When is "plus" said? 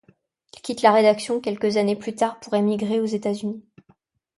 1.95-2.15